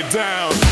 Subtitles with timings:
[0.00, 0.69] it down.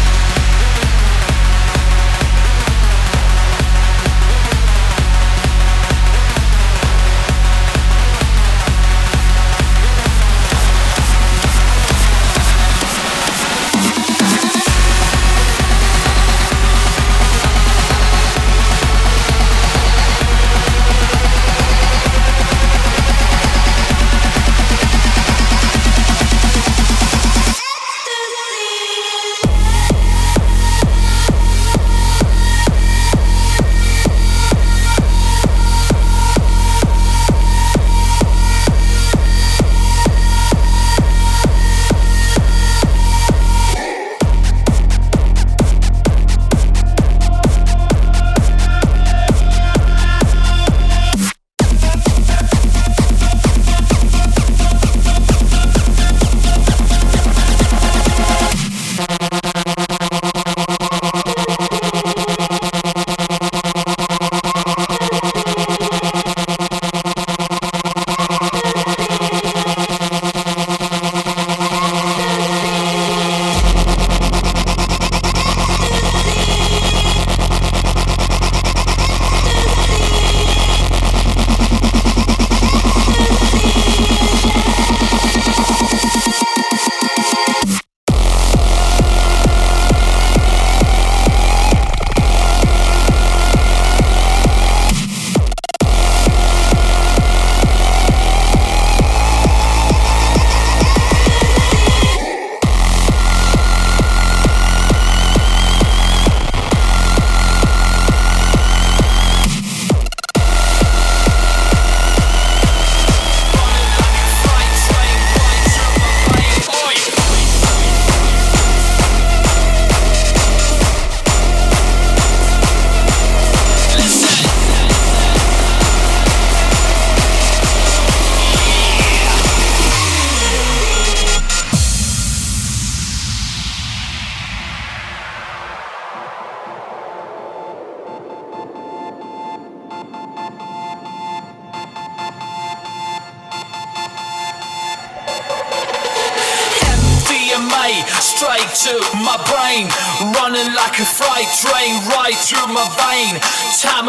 [153.78, 154.08] Slam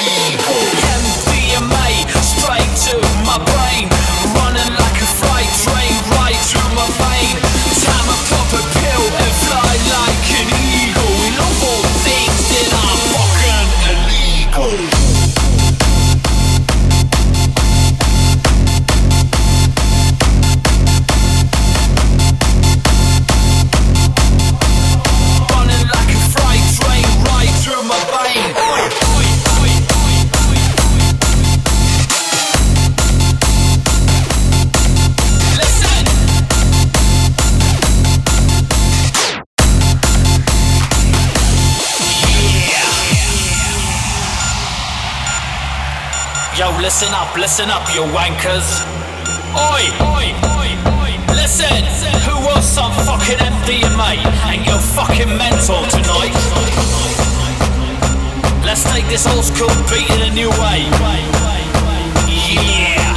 [0.00, 0.29] you
[46.78, 48.84] listen up, listen up, you wankers.
[49.56, 50.70] Oi, oi, oi,
[51.02, 51.12] oi.
[51.34, 51.82] Listen,
[52.26, 54.20] who wants some fucking MDMA?
[54.46, 56.34] Ain't you fucking mental tonight?
[58.64, 60.86] Let's take this old school beat in a new way.
[62.28, 63.14] Yeah.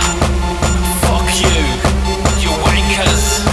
[1.05, 1.59] Fuck you,
[2.41, 3.43] you wankers.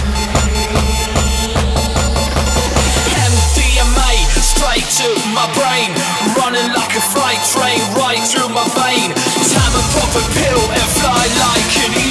[3.11, 5.91] MDMA straight to my brain,
[6.37, 9.30] running like a freight train right through my vein
[10.13, 12.10] a pill and fly like an eagle.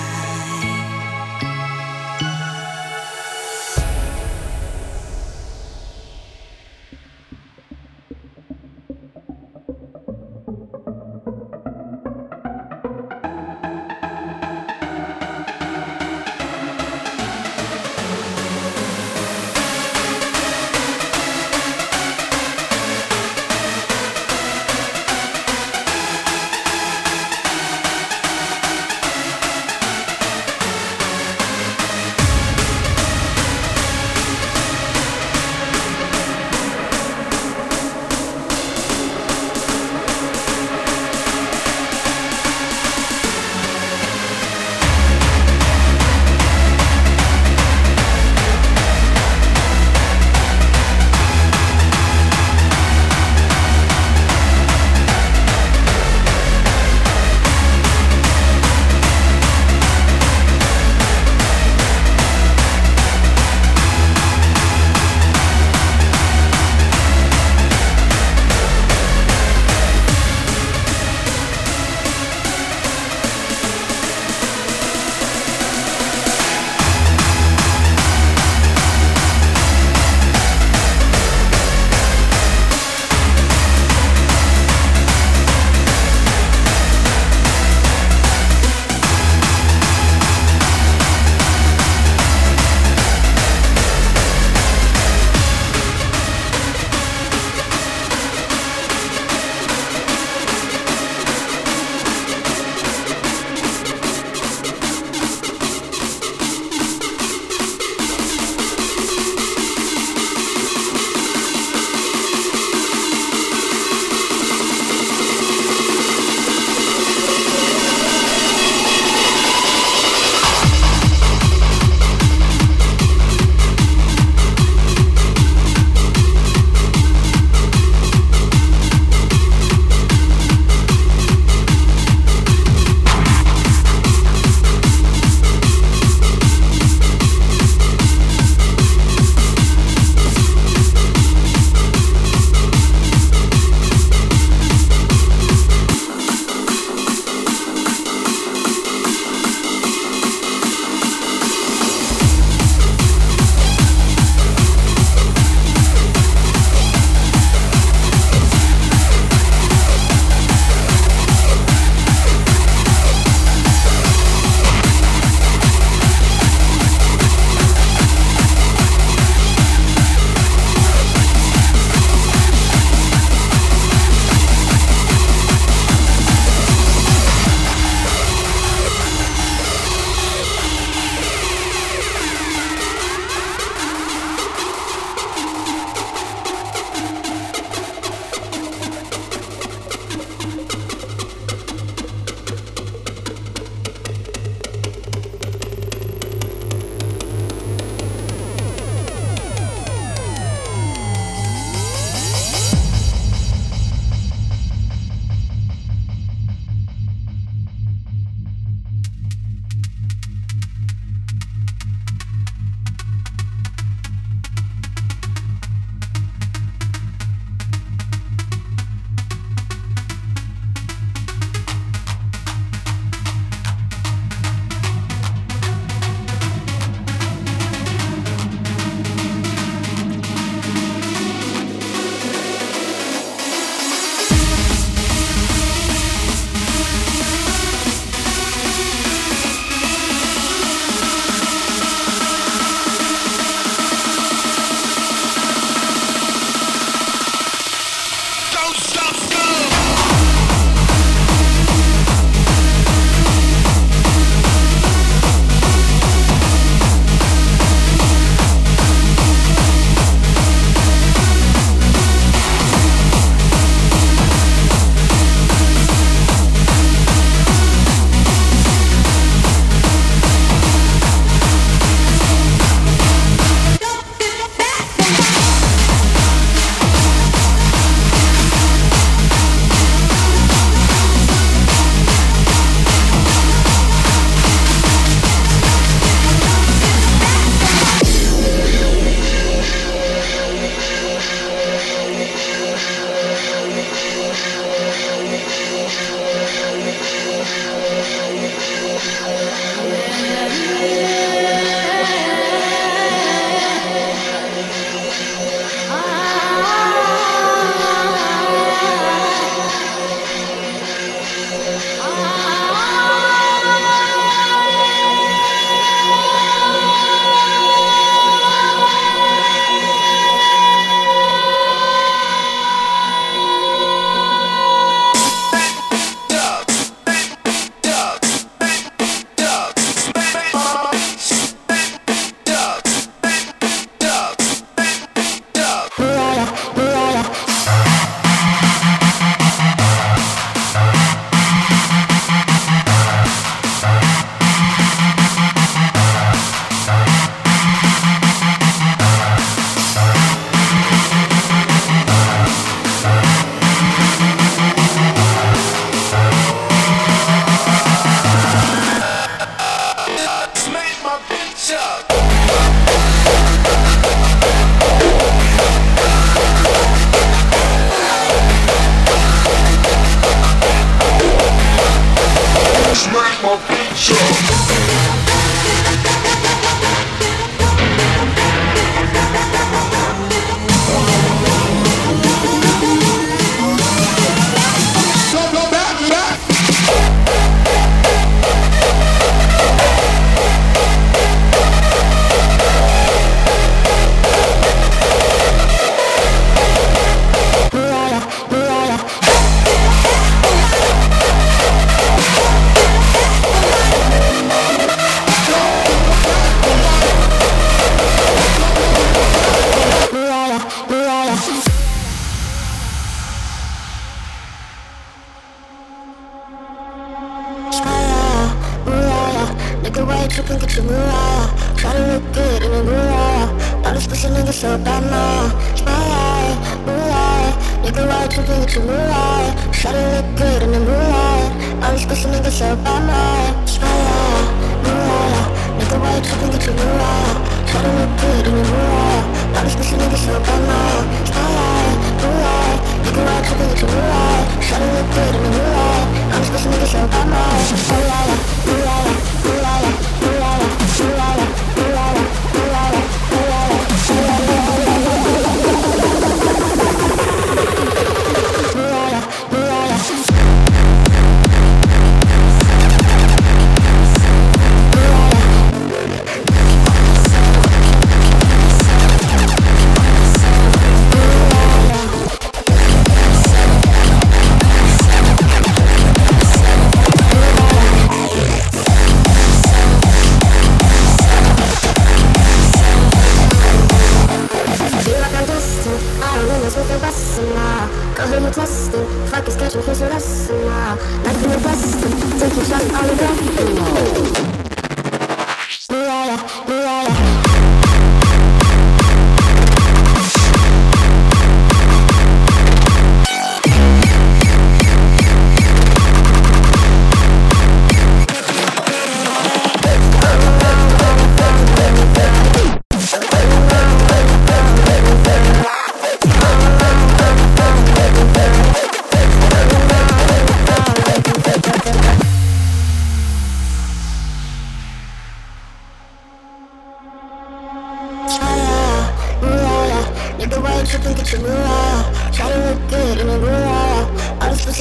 [424.61, 425.49] So bad now.
[425.75, 429.53] Spotlight, moonlight, nigga, why you think it's a moonlight?
[429.73, 431.83] Shawty look good in the moonlight.
[431.83, 433.65] All these pussy niggas so bad now.
[433.65, 434.47] Spotlight,
[434.83, 435.47] moonlight,
[435.79, 437.37] nigga, why you think it's a moonlight?
[437.69, 439.57] Shawty look good in the moonlight.
[439.57, 440.41] All these pussy niggas so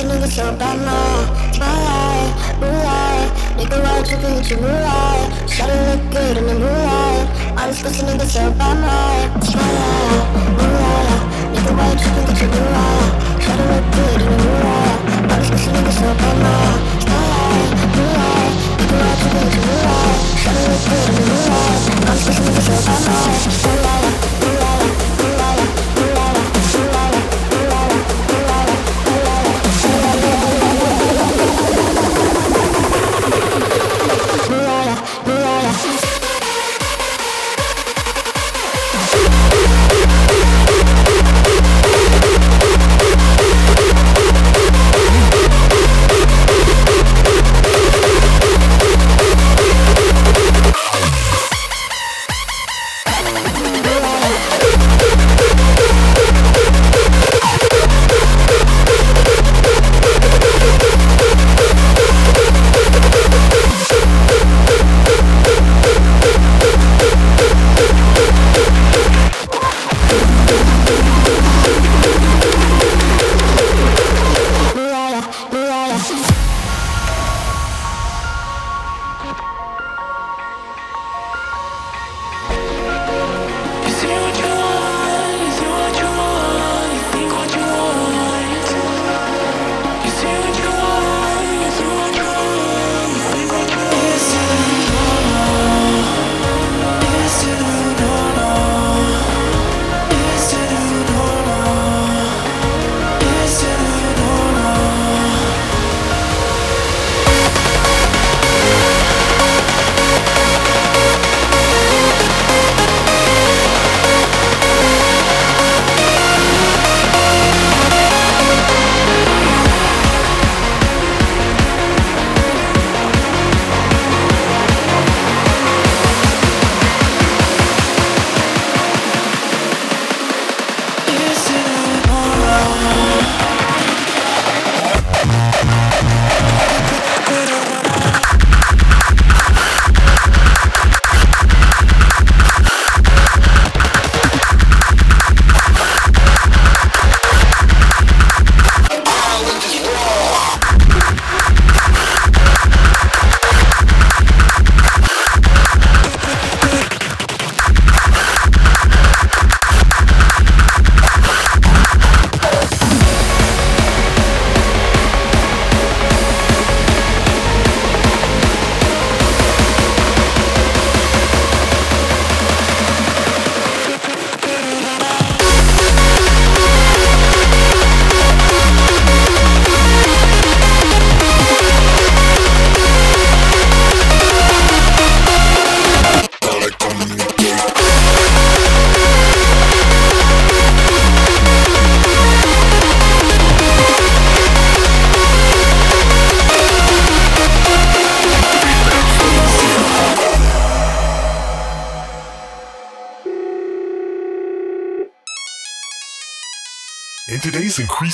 [0.00, 1.52] pussy niggas so bad now.
[1.52, 3.30] Spotlight, moonlight.
[3.56, 4.16] Nigga, why you
[4.48, 5.28] your moolah.
[5.46, 7.58] Try to look good in a moolah.
[7.58, 9.40] All these pussy niggas so bad now.
[9.40, 10.22] Spotlight,
[10.56, 11.20] moonlight.
[11.52, 12.08] Nigga, why you
[12.40, 12.96] your moolah.
[13.40, 14.88] Try to look good in a moolah.
[15.30, 16.64] All these pussy niggas so bad now.
[17.02, 18.54] Spotlight, moonlight.
[18.78, 20.04] Nigga, why you your moolah.
[20.40, 21.68] Try to look good in a moolah.
[22.08, 23.26] All these pussy niggas so bad now.
[23.64, 24.69] Moonlight, moonlight.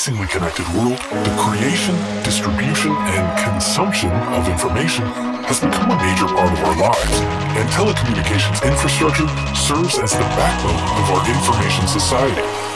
[0.09, 5.05] Increasingly connected world, the creation, distribution, and consumption of information
[5.47, 7.21] has become a major part of our lives,
[7.59, 9.27] and telecommunications infrastructure
[9.57, 12.67] serves as the backbone of our information society.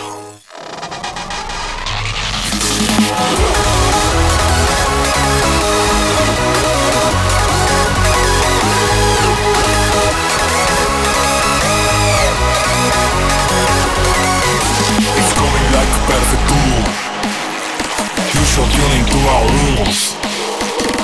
[18.80, 20.00] Tuning to our rules.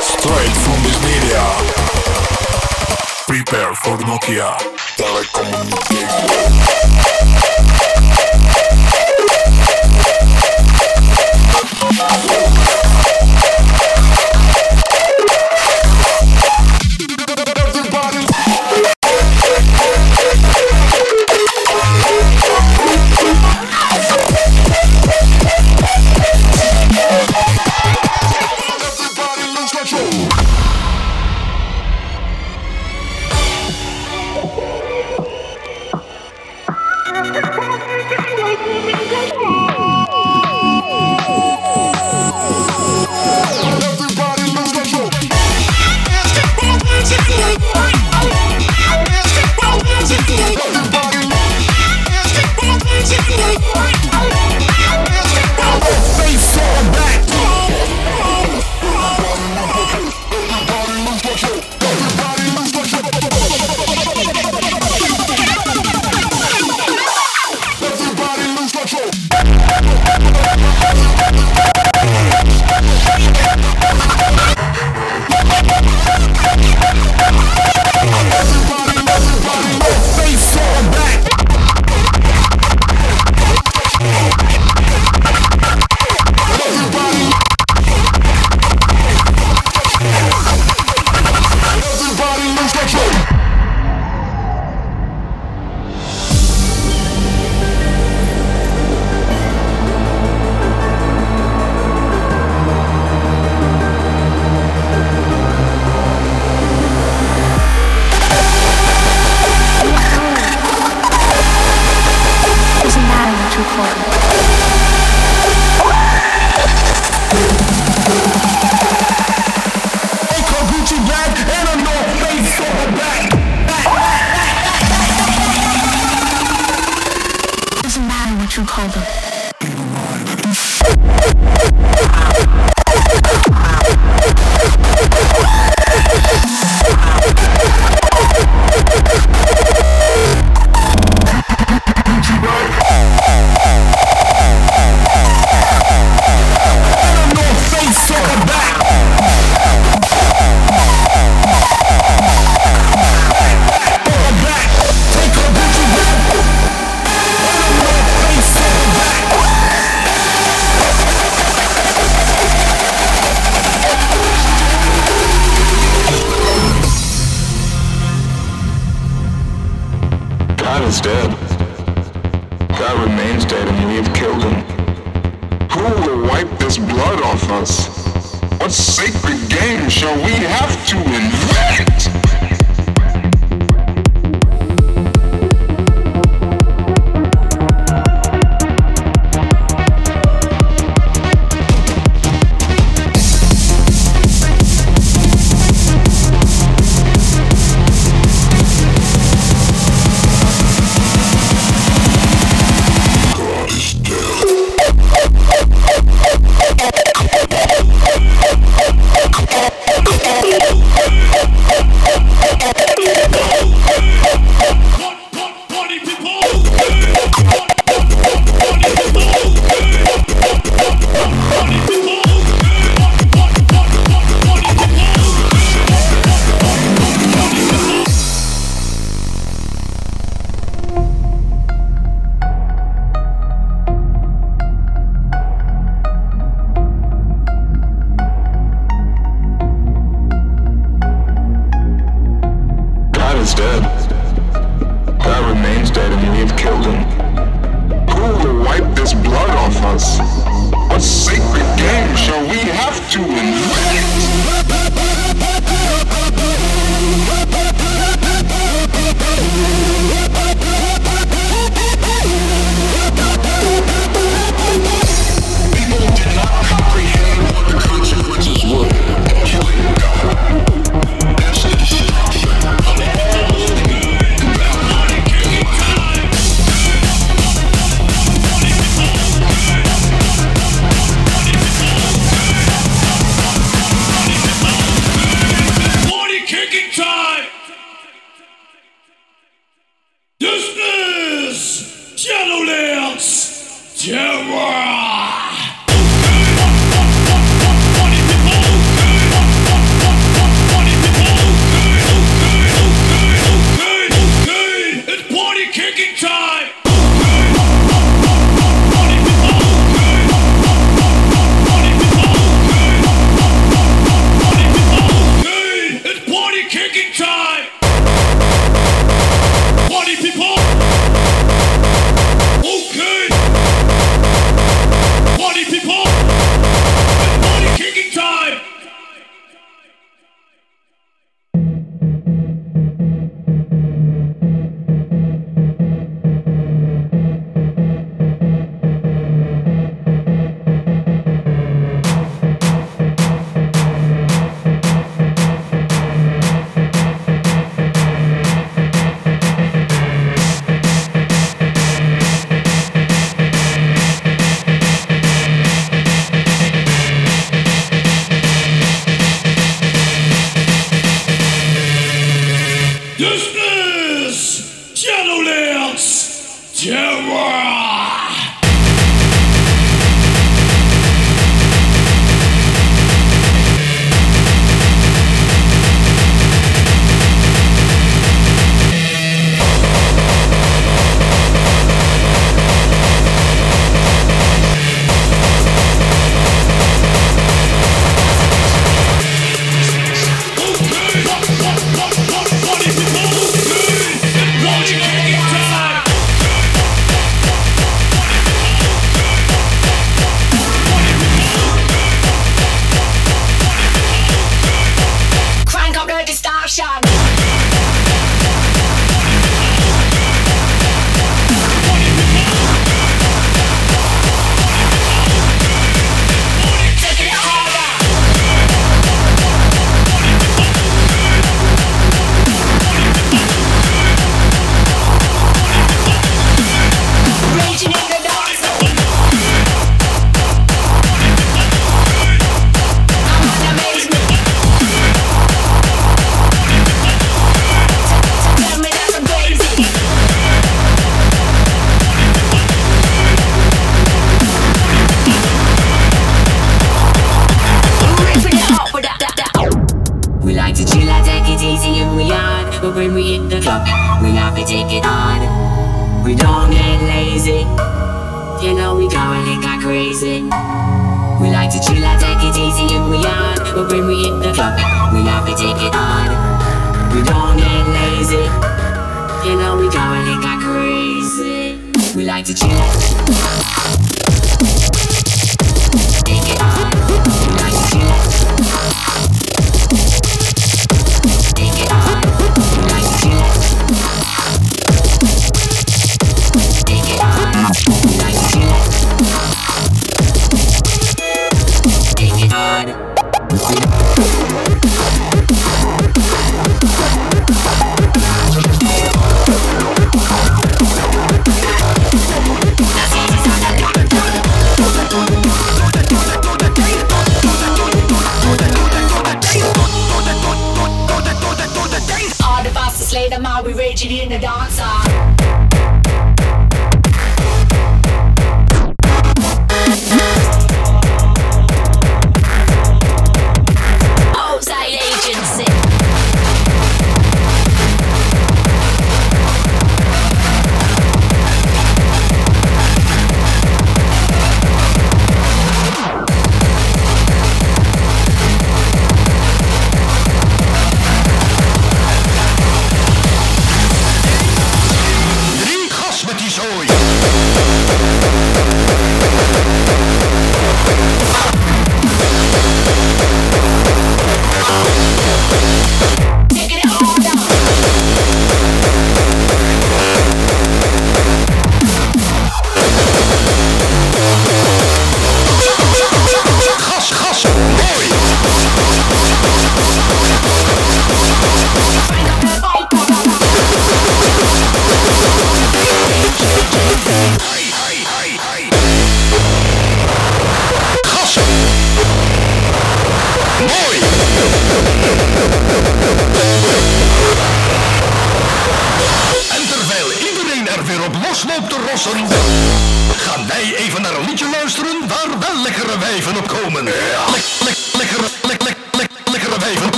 [0.00, 1.42] Straight from this media.
[3.26, 4.50] Prepare for Nokia.
[4.98, 7.91] Telecommunication.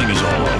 [0.00, 0.59] Thing is all over.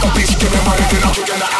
[0.00, 1.57] Con tu pinche que me mareé, que no, que